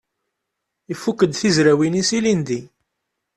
[0.93, 2.61] Ifukk-d tizrawin-is ilindi.